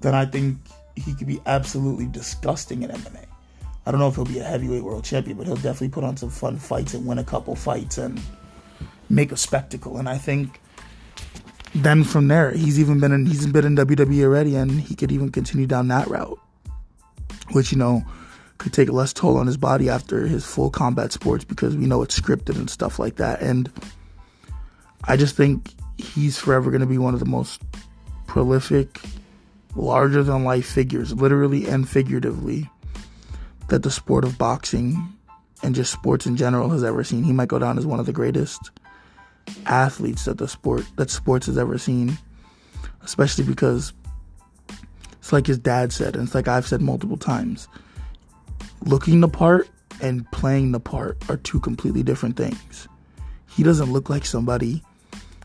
then 0.00 0.14
I 0.14 0.24
think 0.24 0.58
he 0.96 1.14
could 1.14 1.26
be 1.26 1.40
absolutely 1.46 2.06
disgusting 2.06 2.82
in 2.82 2.90
MMA. 2.90 3.24
I 3.86 3.90
don't 3.90 4.00
know 4.00 4.08
if 4.08 4.14
he'll 4.14 4.24
be 4.24 4.38
a 4.38 4.44
heavyweight 4.44 4.82
world 4.82 5.04
champion, 5.04 5.36
but 5.36 5.46
he'll 5.46 5.56
definitely 5.56 5.90
put 5.90 6.04
on 6.04 6.16
some 6.16 6.30
fun 6.30 6.56
fights 6.56 6.94
and 6.94 7.04
win 7.04 7.18
a 7.18 7.24
couple 7.24 7.54
fights 7.54 7.98
and 7.98 8.20
make 9.10 9.32
a 9.32 9.36
spectacle. 9.36 9.98
And 9.98 10.08
I 10.08 10.16
think 10.16 10.60
then 11.74 12.04
from 12.04 12.28
there, 12.28 12.52
he's 12.52 12.78
even 12.78 13.00
been 13.00 13.12
in 13.12 13.26
he's 13.26 13.46
been 13.46 13.64
in 13.64 13.76
WWE 13.76 14.24
already, 14.24 14.56
and 14.56 14.80
he 14.80 14.94
could 14.94 15.10
even 15.10 15.30
continue 15.30 15.66
down 15.66 15.88
that 15.88 16.06
route, 16.06 16.38
which 17.52 17.72
you 17.72 17.78
know 17.78 18.04
could 18.58 18.72
take 18.72 18.88
less 18.88 19.12
toll 19.12 19.36
on 19.36 19.46
his 19.46 19.56
body 19.56 19.88
after 19.88 20.26
his 20.26 20.46
full 20.46 20.70
combat 20.70 21.12
sports 21.12 21.44
because 21.44 21.76
we 21.76 21.86
know 21.86 22.02
it's 22.02 22.18
scripted 22.18 22.56
and 22.56 22.70
stuff 22.70 22.98
like 22.98 23.16
that. 23.16 23.40
And 23.42 23.70
I 25.04 25.16
just 25.16 25.36
think 25.36 25.74
he's 25.98 26.38
forever 26.38 26.70
going 26.70 26.80
to 26.80 26.86
be 26.86 26.98
one 26.98 27.14
of 27.14 27.20
the 27.20 27.26
most 27.26 27.60
prolific, 28.26 29.00
larger 29.74 30.22
than 30.22 30.44
life 30.44 30.66
figures, 30.66 31.12
literally 31.12 31.66
and 31.66 31.88
figuratively, 31.88 32.70
that 33.68 33.82
the 33.82 33.90
sport 33.90 34.24
of 34.24 34.38
boxing 34.38 34.96
and 35.62 35.74
just 35.74 35.92
sports 35.92 36.24
in 36.24 36.36
general 36.36 36.68
has 36.70 36.84
ever 36.84 37.02
seen. 37.02 37.24
He 37.24 37.32
might 37.32 37.48
go 37.48 37.58
down 37.58 37.78
as 37.78 37.86
one 37.86 37.98
of 37.98 38.06
the 38.06 38.12
greatest 38.12 38.70
athletes 39.66 40.24
that 40.24 40.38
the 40.38 40.48
sport 40.48 40.84
that 40.96 41.10
sports 41.10 41.46
has 41.46 41.58
ever 41.58 41.78
seen, 41.78 42.18
especially 43.02 43.44
because 43.44 43.92
it's 45.12 45.32
like 45.32 45.46
his 45.46 45.58
dad 45.58 45.92
said, 45.92 46.16
and 46.16 46.26
it's 46.26 46.34
like 46.34 46.48
I've 46.48 46.66
said 46.66 46.82
multiple 46.82 47.16
times. 47.16 47.68
Looking 48.84 49.20
the 49.20 49.28
part 49.28 49.68
and 50.02 50.30
playing 50.32 50.72
the 50.72 50.80
part 50.80 51.18
are 51.30 51.36
two 51.38 51.60
completely 51.60 52.02
different 52.02 52.36
things. 52.36 52.88
He 53.48 53.62
doesn't 53.62 53.92
look 53.92 54.10
like 54.10 54.26
somebody 54.26 54.82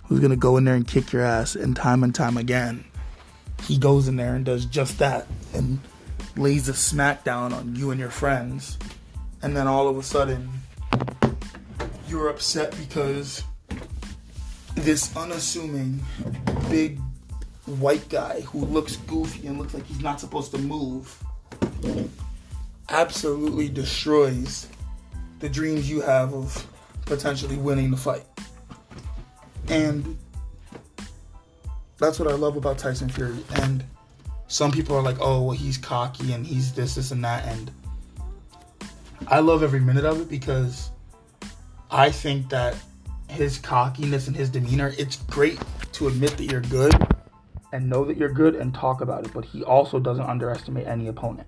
who's 0.05 0.19
gonna 0.19 0.35
go 0.35 0.57
in 0.57 0.65
there 0.65 0.75
and 0.75 0.87
kick 0.87 1.13
your 1.13 1.21
ass, 1.21 1.55
and 1.55 1.75
time 1.75 2.03
and 2.03 2.13
time 2.13 2.35
again, 2.35 2.83
he 3.63 3.77
goes 3.77 4.07
in 4.07 4.15
there 4.15 4.35
and 4.35 4.43
does 4.43 4.65
just 4.65 4.97
that 4.99 5.27
and 5.53 5.79
lays 6.35 6.67
a 6.67 6.73
smackdown 6.73 7.53
on 7.53 7.75
you 7.75 7.91
and 7.91 7.99
your 7.99 8.09
friends, 8.09 8.77
and 9.41 9.55
then 9.55 9.67
all 9.67 9.87
of 9.87 9.97
a 9.97 10.03
sudden 10.03 10.49
you're 12.07 12.29
upset 12.29 12.75
because 12.77 13.43
this 14.81 15.15
unassuming 15.15 15.99
big 16.69 16.99
white 17.65 18.07
guy 18.09 18.41
who 18.41 18.65
looks 18.65 18.95
goofy 18.95 19.47
and 19.47 19.59
looks 19.59 19.73
like 19.73 19.85
he's 19.85 20.01
not 20.01 20.19
supposed 20.19 20.51
to 20.51 20.57
move 20.57 21.23
absolutely 22.89 23.69
destroys 23.69 24.67
the 25.39 25.49
dreams 25.49 25.89
you 25.89 26.01
have 26.01 26.33
of 26.33 26.67
potentially 27.05 27.55
winning 27.55 27.91
the 27.91 27.97
fight. 27.97 28.25
And 29.67 30.17
that's 31.97 32.19
what 32.19 32.29
I 32.31 32.35
love 32.35 32.57
about 32.57 32.77
Tyson 32.77 33.09
Fury. 33.09 33.43
And 33.55 33.83
some 34.47 34.71
people 34.71 34.95
are 34.95 35.01
like, 35.01 35.17
oh, 35.19 35.43
well, 35.43 35.55
he's 35.55 35.77
cocky 35.77 36.33
and 36.33 36.45
he's 36.45 36.73
this, 36.73 36.95
this, 36.95 37.11
and 37.11 37.23
that. 37.23 37.45
And 37.45 37.71
I 39.27 39.39
love 39.39 39.63
every 39.63 39.79
minute 39.79 40.05
of 40.05 40.21
it 40.21 40.29
because 40.29 40.89
I 41.91 42.09
think 42.09 42.49
that 42.49 42.75
his 43.29 43.57
cockiness 43.57 44.27
and 44.27 44.35
his 44.35 44.49
demeanor, 44.49 44.93
it's 44.97 45.17
great 45.23 45.59
to 45.93 46.07
admit 46.07 46.37
that 46.37 46.45
you're 46.45 46.61
good 46.61 46.93
and 47.71 47.89
know 47.89 48.03
that 48.05 48.17
you're 48.17 48.33
good 48.33 48.55
and 48.55 48.73
talk 48.73 49.01
about 49.01 49.25
it, 49.25 49.33
but 49.33 49.45
he 49.45 49.63
also 49.63 49.99
doesn't 49.99 50.25
underestimate 50.25 50.87
any 50.87 51.07
opponent. 51.07 51.47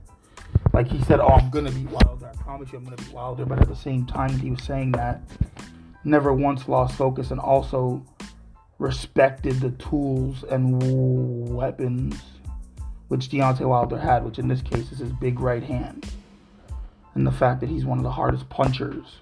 Like 0.73 0.88
he 0.88 1.01
said, 1.03 1.19
Oh, 1.19 1.27
I'm 1.27 1.50
gonna 1.50 1.71
be 1.71 1.85
wilder. 1.85 2.31
I 2.33 2.43
promise 2.43 2.71
you 2.71 2.77
I'm 2.77 2.83
gonna 2.83 2.97
be 2.97 3.11
wilder, 3.11 3.45
but 3.45 3.59
at 3.59 3.67
the 3.67 3.75
same 3.75 4.05
time 4.05 4.38
he 4.38 4.51
was 4.51 4.63
saying 4.63 4.93
that 4.93 5.21
never 6.03 6.33
once 6.33 6.67
lost 6.67 6.95
focus 6.95 7.31
and 7.31 7.39
also 7.39 8.05
respected 8.79 9.59
the 9.59 9.71
tools 9.71 10.43
and 10.43 11.53
weapons 11.53 12.15
which 13.11 13.27
Deontay 13.27 13.67
Wilder 13.67 13.97
had, 13.97 14.23
which 14.23 14.39
in 14.39 14.47
this 14.47 14.61
case 14.61 14.89
is 14.93 15.00
his 15.00 15.11
big 15.11 15.41
right 15.41 15.61
hand. 15.61 16.09
And 17.13 17.27
the 17.27 17.31
fact 17.31 17.59
that 17.59 17.67
he's 17.67 17.83
one 17.83 17.97
of 17.97 18.05
the 18.05 18.11
hardest 18.11 18.47
punchers 18.47 19.19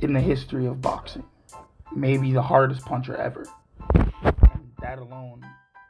in 0.00 0.12
the 0.12 0.20
history 0.20 0.66
of 0.66 0.80
boxing. 0.80 1.24
Maybe 1.94 2.32
the 2.32 2.42
hardest 2.42 2.84
puncher 2.84 3.16
ever. 3.16 3.46
And 3.94 4.72
that 4.80 4.98
alone 4.98 5.44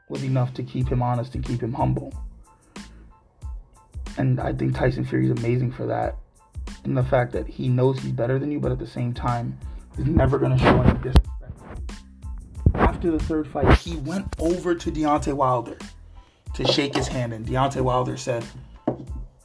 was 0.09 0.25
enough 0.25 0.53
to 0.55 0.63
keep 0.63 0.89
him 0.89 1.03
honest 1.03 1.35
and 1.35 1.45
keep 1.45 1.63
him 1.63 1.73
humble. 1.73 2.13
And 4.19 4.41
I 4.41 4.53
think 4.53 4.75
Tyson 4.75 5.05
Fury 5.05 5.31
is 5.31 5.39
amazing 5.39 5.73
for 5.73 5.87
that. 5.87 6.17
And 6.85 6.97
the 6.97 7.03
fact 7.03 7.33
that 7.33 7.47
he 7.47 7.69
knows 7.69 8.01
he's 8.01 8.13
better 8.13 8.39
than 8.39 8.51
you, 8.51 8.61
but 8.61 8.73
at 8.73 8.79
the 8.79 8.87
same 8.87 9.13
time, 9.13 9.59
he's 9.97 10.07
never 10.07 10.39
going 10.39 10.57
to 10.57 10.59
show 10.59 10.81
any 10.83 10.99
disrespect. 10.99 11.31
After 12.75 13.11
the 13.11 13.19
third 13.19 13.47
fight, 13.47 13.79
he 13.79 13.97
went 13.97 14.35
over 14.39 14.75
to 14.75 14.91
Deontay 14.91 15.33
Wilder 15.35 15.79
to 16.55 16.67
shake 16.67 16.95
his 16.95 17.09
hand, 17.09 17.33
and 17.33 17.47
Deontay 17.47 17.81
Wilder 17.81 18.17
said, 18.17 18.45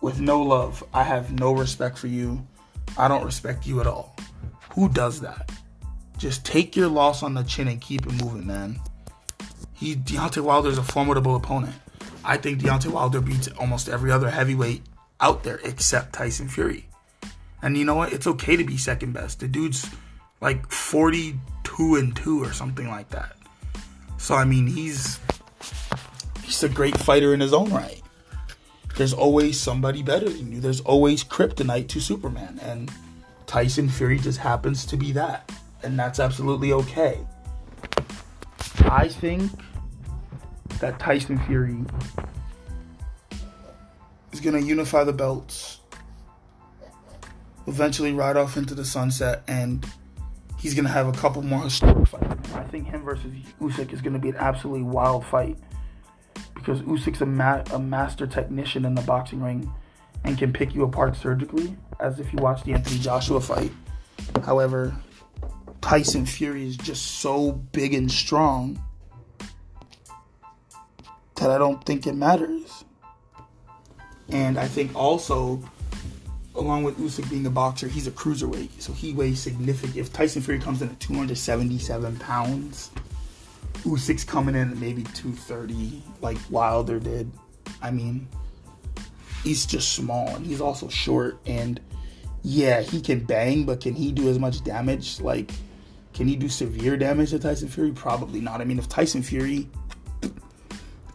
With 0.01 0.19
no 0.19 0.41
love, 0.41 0.83
I 0.93 1.03
have 1.03 1.31
no 1.39 1.51
respect 1.51 1.97
for 1.97 2.07
you. 2.07 2.45
I 2.97 3.07
don't 3.07 3.25
respect 3.25 3.67
you 3.67 3.81
at 3.81 3.87
all. 3.87 4.15
Who 4.75 4.89
does 4.89 5.21
that? 5.21 5.51
Just 6.17 6.45
take 6.45 6.75
your 6.75 6.89
loss 6.89 7.23
on 7.23 7.33
the 7.33 7.43
chin 7.43 7.67
and 7.67 7.81
keep 7.81 8.05
it 8.05 8.23
moving, 8.23 8.45
man. 8.45 8.79
He 9.73 9.95
Deontay 9.95 10.41
Wilder 10.41 10.69
is 10.69 10.77
a 10.77 10.83
formidable 10.83 11.35
opponent. 11.35 11.75
I 12.23 12.37
think 12.37 12.59
Deontay 12.59 12.91
Wilder 12.91 13.21
beats 13.21 13.47
almost 13.59 13.87
every 13.87 14.11
other 14.11 14.29
heavyweight 14.29 14.81
out 15.21 15.43
there 15.43 15.59
except 15.63 16.13
Tyson 16.13 16.49
Fury. 16.49 16.87
And 17.61 17.77
you 17.77 17.85
know 17.85 17.95
what? 17.95 18.13
It's 18.13 18.27
okay 18.27 18.55
to 18.57 18.63
be 18.63 18.77
second 18.77 19.13
best. 19.13 19.39
The 19.39 19.47
dude's 19.47 19.89
like 20.41 20.69
42 20.69 21.95
and 21.95 22.15
2 22.15 22.43
or 22.43 22.51
something 22.51 22.87
like 22.87 23.09
that. 23.09 23.35
So 24.17 24.35
I 24.35 24.43
mean, 24.43 24.67
he's 24.67 25.19
he's 26.43 26.63
a 26.63 26.69
great 26.69 26.97
fighter 26.97 27.33
in 27.33 27.39
his 27.39 27.53
own 27.53 27.71
right. 27.71 28.01
There's 28.97 29.13
always 29.13 29.59
somebody 29.59 30.03
better 30.03 30.29
than 30.29 30.51
you. 30.51 30.59
There's 30.59 30.81
always 30.81 31.23
kryptonite 31.23 31.87
to 31.89 31.99
Superman 31.99 32.59
and 32.61 32.91
Tyson 33.55 33.87
Fury 33.87 34.19
just 34.19 34.39
happens 34.39 34.85
to 34.85 34.97
be 34.97 35.13
that. 35.13 35.49
And 35.81 35.97
that's 35.97 36.19
absolutely 36.19 36.73
okay. 36.73 37.25
I 38.81 39.07
think 39.07 39.49
that 40.81 40.99
Tyson 40.99 41.39
Fury 41.47 41.77
is 44.33 44.41
going 44.41 44.61
to 44.61 44.61
unify 44.61 45.05
the 45.05 45.13
belts, 45.13 45.79
eventually 47.65 48.11
ride 48.11 48.35
off 48.35 48.57
into 48.57 48.75
the 48.75 48.83
sunset, 48.83 49.43
and 49.47 49.89
he's 50.59 50.73
going 50.73 50.83
to 50.83 50.91
have 50.91 51.07
a 51.07 51.13
couple 51.13 51.41
more 51.41 51.63
historic 51.63 52.09
fights. 52.09 52.51
I 52.55 52.63
think 52.63 52.87
him 52.87 53.03
versus 53.03 53.31
Usyk 53.61 53.93
is 53.93 54.01
going 54.01 54.11
to 54.11 54.19
be 54.19 54.31
an 54.31 54.35
absolutely 54.35 54.83
wild 54.83 55.25
fight 55.25 55.57
because 56.55 56.81
Usyk's 56.81 57.21
a, 57.21 57.25
ma- 57.25 57.63
a 57.71 57.79
master 57.79 58.27
technician 58.27 58.83
in 58.83 58.95
the 58.95 59.01
boxing 59.03 59.41
ring 59.41 59.71
and 60.25 60.37
can 60.37 60.51
pick 60.51 60.75
you 60.75 60.83
apart 60.83 61.15
surgically, 61.15 61.77
as 61.99 62.19
if 62.19 62.31
you 62.33 62.39
watch 62.39 62.63
the 62.63 62.73
Anthony 62.73 62.99
Joshua 62.99 63.41
fight. 63.41 63.71
However, 64.43 64.95
Tyson 65.81 66.25
Fury 66.25 66.67
is 66.67 66.77
just 66.77 67.19
so 67.19 67.51
big 67.51 67.93
and 67.93 68.11
strong 68.11 68.81
that 71.35 71.51
I 71.51 71.57
don't 71.57 71.83
think 71.85 72.07
it 72.07 72.15
matters. 72.15 72.83
And 74.29 74.57
I 74.57 74.67
think 74.67 74.95
also, 74.95 75.61
along 76.55 76.83
with 76.83 76.97
Usyk 76.97 77.29
being 77.29 77.45
a 77.45 77.51
boxer, 77.51 77.87
he's 77.87 78.07
a 78.07 78.11
cruiserweight, 78.11 78.81
so 78.81 78.93
he 78.93 79.13
weighs 79.13 79.39
significant. 79.39 79.97
If 79.97 80.11
Tyson 80.11 80.41
Fury 80.41 80.59
comes 80.59 80.81
in 80.81 80.89
at 80.89 80.99
277 80.99 82.17
pounds, 82.17 82.91
Usyk's 83.83 84.23
coming 84.23 84.55
in 84.55 84.71
at 84.71 84.77
maybe 84.77 85.03
230, 85.03 86.01
like 86.21 86.37
Wilder 86.49 86.99
did. 86.99 87.29
I 87.81 87.91
mean, 87.91 88.27
he's 89.45 89.65
just 89.65 89.93
small 89.93 90.27
and 90.35 90.45
he's 90.45 90.59
also 90.59 90.89
short 90.89 91.39
and 91.45 91.79
yeah, 92.41 92.81
he 92.81 93.01
can 93.01 93.21
bang, 93.21 93.63
but 93.63 93.79
can 93.81 93.95
he 93.95 94.11
do 94.11 94.29
as 94.29 94.37
much 94.37 94.63
damage? 94.63 95.19
Like, 95.19 95.51
can 96.13 96.27
he 96.27 96.35
do 96.35 96.47
severe 96.47 96.95
damage 96.95 97.31
to 97.31 97.39
Tyson 97.39 97.67
Fury? 97.67 97.91
Probably 97.91 98.39
not. 98.39 98.61
I 98.61 98.65
mean, 98.65 98.77
if 98.77 98.87
Tyson 98.87 99.23
Fury 99.23 99.67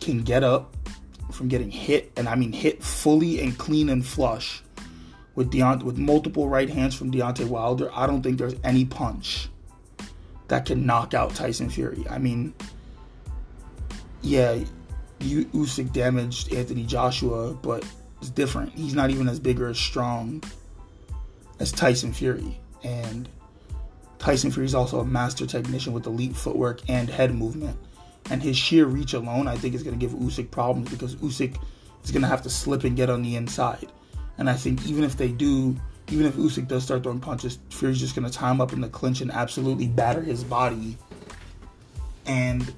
can 0.01 0.23
get 0.23 0.43
up 0.43 0.77
from 1.31 1.49
getting 1.49 1.71
hit, 1.71 2.11
and 2.17 2.29
I 2.29 2.35
mean 2.35 2.53
hit 2.53 2.83
fully 2.83 3.41
and 3.41 3.57
clean 3.57 3.91
and 3.91 4.05
flush 4.05 4.63
with 5.37 5.53
Deont- 5.53 5.85
with 5.85 5.99
multiple 5.99 6.49
right 6.49 6.69
hands 6.69 6.97
from 6.97 7.13
Deontay 7.13 7.47
Wilder, 7.47 7.91
I 7.95 8.09
don't 8.09 8.23
think 8.23 8.39
there's 8.39 8.57
any 8.65 8.85
punch 8.85 9.49
that 10.49 10.67
can 10.67 10.85
knock 10.85 11.15
out 11.15 11.35
Tyson 11.37 11.71
Fury. 11.71 12.05
I 12.11 12.19
mean, 12.19 12.53
yeah, 14.23 14.59
you 15.21 15.45
Usyk 15.47 15.93
damaged 15.93 16.53
Anthony 16.53 16.85
Joshua, 16.85 17.55
but 17.55 17.85
it's 18.21 18.31
different. 18.31 18.73
He's 18.73 18.95
not 18.95 19.11
even 19.11 19.29
as 19.29 19.41
big 19.41 19.61
or 19.61 19.69
as 19.69 19.79
strong 19.79 20.43
as 21.59 21.73
Tyson 21.73 22.13
Fury. 22.13 22.59
And 22.83 23.29
Tyson 24.19 24.51
Fury 24.51 24.67
is 24.67 24.75
also 24.75 25.01
a 25.01 25.05
master 25.05 25.47
technician 25.47 25.93
with 25.93 26.07
elite 26.07 26.37
footwork 26.37 26.81
and 26.89 27.09
head 27.09 27.35
movement, 27.35 27.77
and 28.31 28.43
his 28.43 28.57
sheer 28.57 28.87
reach 28.87 29.15
alone, 29.15 29.49
I 29.49 29.57
think 29.57 29.75
is 29.75 29.83
going 29.83 29.99
to 29.99 30.07
give 30.07 30.17
Usyk 30.17 30.51
problems 30.51 30.91
because 30.91 31.17
Usyk 31.17 31.57
is 32.05 32.11
going 32.11 32.23
to 32.23 32.29
have 32.29 32.43
to 32.43 32.51
slip 32.51 32.85
and 32.85 32.97
get 32.97 33.11
on 33.11 33.23
the 33.23 33.37
inside. 33.37 33.89
And 34.39 34.49
I 34.49 34.55
think 34.55 34.87
even 34.87 35.05
if 35.05 35.17
they 35.17 35.29
do, 35.29 35.77
even 36.11 36.27
if 36.27 36.35
Usyk 36.35 36.69
does 36.69 36.85
start 36.85 37.03
throwing 37.03 37.21
punches, 37.21 37.59
Fury's 37.71 37.99
just 37.99 38.15
going 38.15 38.31
to 38.31 38.33
tie 38.33 38.51
him 38.51 38.61
up 38.61 38.73
in 38.73 38.81
the 38.81 38.89
clinch 38.89 39.21
and 39.21 39.31
absolutely 39.31 39.89
batter 39.89 40.23
his 40.23 40.45
body. 40.45 40.97
And 42.27 42.73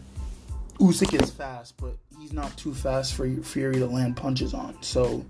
Usyk 0.79 1.21
is 1.21 1.31
fast, 1.31 1.77
but 1.77 1.97
he's 2.19 2.33
not 2.33 2.57
too 2.57 2.75
fast 2.75 3.15
for 3.15 3.29
Fury 3.29 3.77
to 3.77 3.87
land 3.87 4.17
punches 4.17 4.55
on. 4.55 4.81
So 4.83 5.25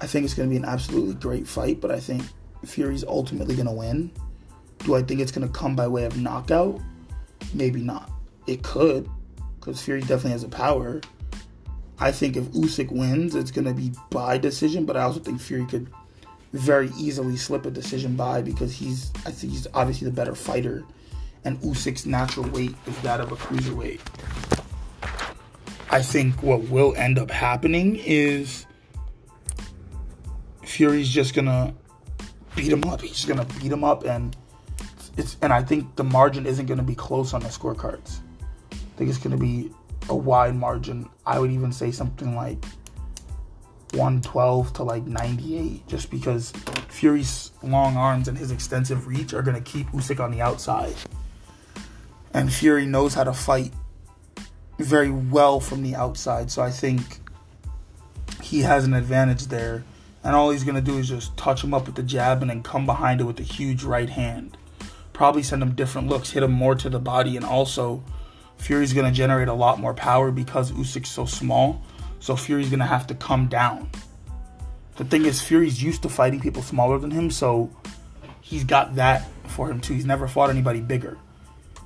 I 0.00 0.06
think 0.06 0.24
it's 0.24 0.34
going 0.34 0.48
to 0.48 0.50
be 0.50 0.56
an 0.56 0.64
absolutely 0.64 1.14
great 1.14 1.46
fight, 1.46 1.80
but 1.80 1.90
I 1.90 2.00
think 2.00 2.22
Fury's 2.64 3.04
ultimately 3.04 3.54
going 3.54 3.66
to 3.66 3.72
win. 3.72 4.10
Do 4.80 4.94
I 4.94 5.02
think 5.02 5.20
it's 5.20 5.32
going 5.32 5.46
to 5.46 5.52
come 5.52 5.74
by 5.74 5.88
way 5.88 6.04
of 6.04 6.18
knockout? 6.18 6.80
Maybe 7.54 7.80
not. 7.80 8.10
It 8.46 8.62
could, 8.62 9.08
because 9.58 9.80
Fury 9.80 10.00
definitely 10.00 10.32
has 10.32 10.44
a 10.44 10.48
power. 10.48 11.00
I 11.98 12.12
think 12.12 12.36
if 12.36 12.44
Usyk 12.46 12.90
wins, 12.90 13.34
it's 13.34 13.50
going 13.50 13.64
to 13.64 13.72
be 13.72 13.92
by 14.10 14.36
decision, 14.36 14.84
but 14.84 14.96
I 14.96 15.02
also 15.02 15.20
think 15.20 15.40
Fury 15.40 15.64
could 15.64 15.90
very 16.52 16.90
easily 16.98 17.36
slip 17.36 17.64
a 17.66 17.70
decision 17.70 18.16
by 18.16 18.42
because 18.42 18.74
he's, 18.74 19.10
I 19.24 19.30
think 19.30 19.52
he's 19.52 19.66
obviously 19.74 20.06
the 20.06 20.14
better 20.14 20.34
fighter, 20.34 20.84
and 21.44 21.58
Usyk's 21.60 22.06
natural 22.06 22.48
weight 22.50 22.74
is 22.86 22.98
that 23.00 23.20
of 23.20 23.32
a 23.32 23.36
cruiserweight. 23.36 24.00
I 25.90 26.02
think 26.02 26.42
what 26.42 26.62
will 26.64 26.94
end 26.96 27.18
up 27.18 27.30
happening 27.30 27.96
is 27.96 28.66
Fury's 30.76 31.08
just 31.08 31.32
gonna 31.32 31.72
beat 32.54 32.70
him 32.70 32.84
up. 32.84 33.00
He's 33.00 33.24
gonna 33.24 33.46
beat 33.46 33.72
him 33.72 33.82
up, 33.82 34.04
and 34.04 34.36
it's 35.16 35.38
and 35.40 35.50
I 35.50 35.62
think 35.62 35.96
the 35.96 36.04
margin 36.04 36.44
isn't 36.44 36.66
gonna 36.66 36.82
be 36.82 36.94
close 36.94 37.32
on 37.32 37.40
the 37.40 37.48
scorecards. 37.48 38.18
I 38.72 38.76
think 38.98 39.08
it's 39.08 39.18
gonna 39.18 39.38
be 39.38 39.70
a 40.10 40.14
wide 40.14 40.54
margin. 40.54 41.08
I 41.24 41.38
would 41.38 41.50
even 41.50 41.72
say 41.72 41.90
something 41.92 42.36
like 42.36 42.62
112 43.92 44.74
to 44.74 44.82
like 44.82 45.06
98, 45.06 45.88
just 45.88 46.10
because 46.10 46.52
Fury's 46.88 47.52
long 47.62 47.96
arms 47.96 48.28
and 48.28 48.36
his 48.36 48.50
extensive 48.50 49.06
reach 49.06 49.32
are 49.32 49.40
gonna 49.40 49.62
keep 49.62 49.90
Usyk 49.92 50.20
on 50.20 50.30
the 50.30 50.42
outside, 50.42 50.94
and 52.34 52.52
Fury 52.52 52.84
knows 52.84 53.14
how 53.14 53.24
to 53.24 53.32
fight 53.32 53.72
very 54.78 55.10
well 55.10 55.58
from 55.58 55.82
the 55.82 55.94
outside. 55.94 56.50
So 56.50 56.60
I 56.60 56.70
think 56.70 57.00
he 58.42 58.60
has 58.60 58.84
an 58.84 58.92
advantage 58.92 59.46
there. 59.46 59.82
And 60.26 60.34
all 60.34 60.50
he's 60.50 60.64
going 60.64 60.74
to 60.74 60.80
do 60.80 60.98
is 60.98 61.08
just 61.08 61.36
touch 61.36 61.62
him 61.62 61.72
up 61.72 61.86
with 61.86 61.94
the 61.94 62.02
jab 62.02 62.42
and 62.42 62.50
then 62.50 62.64
come 62.64 62.84
behind 62.84 63.20
it 63.20 63.24
with 63.24 63.38
a 63.38 63.44
huge 63.44 63.84
right 63.84 64.10
hand. 64.10 64.56
Probably 65.12 65.44
send 65.44 65.62
him 65.62 65.76
different 65.76 66.08
looks, 66.08 66.30
hit 66.30 66.42
him 66.42 66.50
more 66.50 66.74
to 66.74 66.90
the 66.90 66.98
body, 66.98 67.36
and 67.36 67.46
also 67.46 68.02
Fury's 68.58 68.92
going 68.92 69.06
to 69.06 69.16
generate 69.16 69.46
a 69.46 69.54
lot 69.54 69.78
more 69.78 69.94
power 69.94 70.32
because 70.32 70.72
Usyk's 70.72 71.10
so 71.10 71.26
small. 71.26 71.80
So 72.18 72.34
Fury's 72.34 72.70
going 72.70 72.80
to 72.80 72.86
have 72.86 73.06
to 73.06 73.14
come 73.14 73.46
down. 73.46 73.88
The 74.96 75.04
thing 75.04 75.26
is, 75.26 75.40
Fury's 75.40 75.80
used 75.80 76.02
to 76.02 76.08
fighting 76.08 76.40
people 76.40 76.62
smaller 76.62 76.98
than 76.98 77.12
him, 77.12 77.30
so 77.30 77.70
he's 78.40 78.64
got 78.64 78.96
that 78.96 79.28
for 79.44 79.70
him 79.70 79.80
too. 79.80 79.94
He's 79.94 80.06
never 80.06 80.26
fought 80.26 80.50
anybody 80.50 80.80
bigger. 80.80 81.18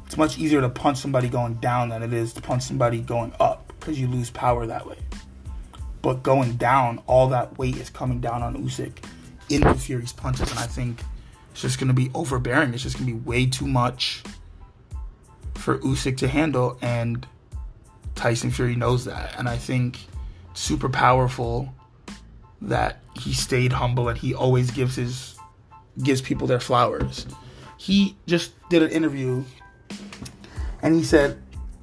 It's 0.07 0.17
much 0.17 0.39
easier 0.39 0.63
to 0.63 0.71
punch 0.71 0.97
somebody 0.97 1.29
going 1.29 1.57
down 1.57 1.91
than 1.91 2.03
it 2.03 2.15
is 2.15 2.33
to 2.33 2.41
punch 2.41 2.63
somebody 2.63 3.03
going 3.03 3.35
up 3.39 3.71
because 3.79 4.01
you 4.01 4.09
lose 4.09 4.31
power 4.31 4.65
that 4.65 4.87
way. 4.87 4.97
But 6.03 6.23
going 6.23 6.57
down, 6.57 7.03
all 7.07 7.29
that 7.29 7.59
weight 7.59 7.77
is 7.77 7.91
coming 7.91 8.21
down 8.21 8.43
on 8.43 8.57
Usyk 8.57 9.05
into 9.49 9.75
Fury's 9.75 10.13
punches, 10.13 10.51
and 10.51 10.59
I 10.59 10.67
think 10.67 11.03
it's 11.53 11.61
just 11.61 11.79
going 11.79 11.89
to 11.89 11.95
be 11.95 12.11
overbearing. 12.15 12.73
It's 12.73 12.83
just 12.83 12.97
going 12.99 13.09
to 13.09 13.15
be 13.15 13.21
way 13.21 13.47
too 13.47 13.67
much 13.67 14.23
for 15.55 15.79
Usyk 15.79 16.17
to 16.19 16.29
handle, 16.29 16.79
and 16.81 17.27
Tyson 18.15 18.51
Fury 18.51 18.77
knows 18.77 19.05
that. 19.05 19.39
And 19.39 19.49
I 19.49 19.57
think 19.57 19.99
super 20.55 20.89
powerful 20.89 21.75
that 22.63 22.99
he 23.19 23.33
stayed 23.33 23.73
humble 23.73 24.09
and 24.09 24.19
he 24.19 24.35
always 24.35 24.71
gives 24.71 24.97
his 24.97 25.37
gives 26.03 26.21
people 26.21 26.47
their 26.47 26.61
flowers. 26.61 27.27
He 27.77 28.17
just 28.27 28.53
did 28.69 28.83
an 28.83 28.91
interview 28.91 29.45
and 30.83 30.95
he 30.95 31.03
said, 31.03 31.41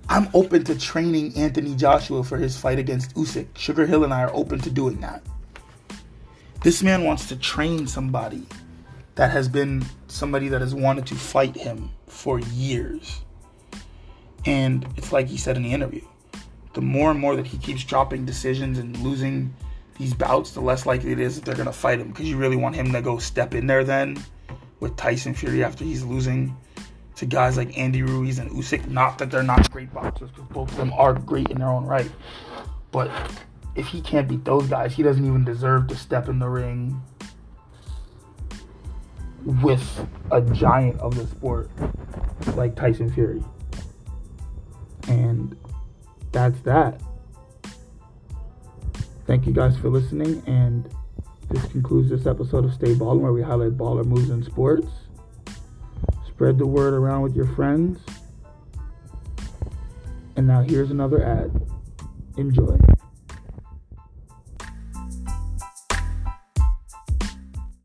I'm 0.10 0.30
open 0.34 0.63
to 0.65 0.78
training 0.78 1.36
Anthony 1.36 1.76
Joshua 1.76 2.24
for 2.24 2.38
his 2.38 2.58
fight 2.58 2.80
against 2.80 3.13
Usyk. 3.15 3.58
Sugar 3.58 3.86
Hill 3.86 4.04
and 4.04 4.13
I 4.13 4.24
are 4.24 4.34
open 4.34 4.60
to 4.60 4.70
doing 4.70 5.02
that. 5.02 5.22
This 6.63 6.82
man 6.82 7.04
wants 7.04 7.28
to 7.28 7.36
train 7.36 7.88
somebody 7.88 8.43
that 9.15 9.32
has 9.32 9.50
been 9.50 9.86
somebody 10.08 10.48
that 10.48 10.62
has 10.62 10.74
wanted 10.74 11.06
to 11.08 11.15
fight 11.15 11.56
him 11.56 11.91
for 12.08 12.39
years. 12.39 13.22
And 14.46 14.88
it's 14.96 15.12
like 15.12 15.28
he 15.28 15.38
said 15.38 15.58
in 15.58 15.63
the 15.63 15.74
interview 15.74 16.06
the 16.74 16.82
more 16.82 17.10
and 17.10 17.20
more 17.20 17.36
that 17.36 17.48
he 17.48 17.58
keeps 17.58 17.84
dropping 17.84 18.24
decisions 18.24 18.78
and 18.78 18.96
losing 19.00 19.52
these 19.98 20.13
bouts, 20.13 20.52
the 20.52 20.62
less 20.62 20.86
likely 20.86 21.12
it 21.12 21.20
is 21.20 21.36
that 21.36 21.43
they're 21.43 21.56
going 21.56 21.65
to 21.65 21.74
fight 21.74 22.00
him 22.00 22.10
because 22.10 22.30
you 22.30 22.38
really 22.38 22.56
want 22.56 22.76
him 22.76 22.91
to 22.91 23.02
go 23.02 23.17
step 23.17 23.56
in 23.56 23.65
there 23.65 23.84
then 23.84 24.24
with 24.80 24.96
Tyson 24.96 25.34
Fury 25.34 25.63
after 25.63 25.84
he's 25.84 26.04
losing 26.04 26.56
to 27.17 27.25
guys 27.25 27.58
like 27.58 27.77
Andy 27.77 28.03
Ruiz 28.03 28.39
and 28.39 28.49
Usyk. 28.51 28.88
Not 28.88 29.17
that 29.17 29.32
they're 29.32 29.43
not 29.43 29.69
great 29.71 29.93
boxers, 29.93 30.30
because 30.32 30.47
both 30.49 30.71
of 30.71 30.77
them 30.77 30.93
are 30.93 31.13
great 31.13 31.49
in 31.49 31.58
their 31.58 31.69
own 31.69 31.86
right. 31.86 32.10
But 32.91 33.12
if 33.75 33.88
he 33.88 34.01
can't 34.01 34.27
beat 34.27 34.45
those 34.45 34.67
guys, 34.67 34.93
he 34.93 35.03
doesn't 35.03 35.25
even 35.25 35.43
deserve 35.43 35.88
to 35.88 35.95
step 35.95 36.30
in 36.30 36.39
the 36.39 36.47
ring 36.47 37.01
with 39.63 40.08
a 40.32 40.41
giant 40.41 40.99
of 40.99 41.15
the 41.15 41.25
sport 41.27 41.69
like 42.56 42.75
Tyson 42.75 43.12
Fury. 43.12 43.43
And 45.08 45.58
that's 46.32 46.60
that. 46.62 47.01
Thank 49.25 49.45
you 49.47 49.53
guys 49.53 49.77
for 49.77 49.89
listening, 49.89 50.43
and 50.45 50.89
this 51.49 51.65
concludes 51.71 52.10
this 52.10 52.25
episode 52.25 52.63
of 52.63 52.73
Stay 52.73 52.93
Ballin', 52.93 53.21
where 53.21 53.34
we 53.34 53.41
highlight 53.41 53.77
baller 53.77 54.06
moves 54.06 54.30
in 54.30 54.43
sports. 54.43 54.88
Spread 56.38 56.60
the 56.60 56.67
word 56.67 56.93
around 56.93 57.23
with 57.23 57.36
your 57.36 57.47
friends. 57.56 58.00
And 60.36 60.45
now 60.45 60.62
here's 60.62 60.91
another 60.91 61.23
ad. 61.23 61.50
Enjoy. 62.38 62.78